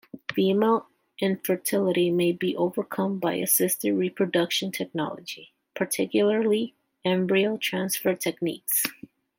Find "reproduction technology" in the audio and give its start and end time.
3.93-5.53